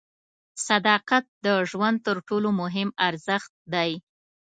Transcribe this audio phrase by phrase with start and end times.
[0.67, 3.91] صداقت د ژوند تر ټولو مهم ارزښت دی.